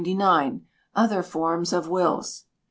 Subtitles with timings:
[0.95, 2.45] Other Forms of Wills.